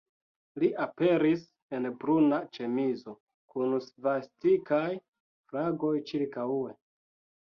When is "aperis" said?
0.85-1.43